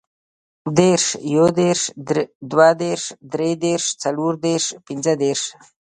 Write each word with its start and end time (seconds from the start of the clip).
دېرس, 0.77 1.07
یودېرس, 1.35 1.83
دودېرس, 2.51 3.05
درودېرس, 3.31 3.85
څلوردېرس, 4.01 4.65
پنځهدېرس 4.85 5.43